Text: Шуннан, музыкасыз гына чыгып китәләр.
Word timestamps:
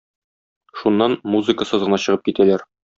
Шуннан, 0.79 1.19
музыкасыз 1.37 1.87
гына 1.87 2.05
чыгып 2.07 2.29
китәләр. 2.29 2.71